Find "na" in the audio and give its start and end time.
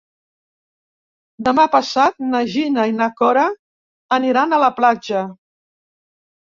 2.31-2.41, 3.03-3.11